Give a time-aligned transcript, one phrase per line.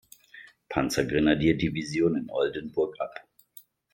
[0.67, 3.23] Panzergrenadierdivision in Oldenburg ab.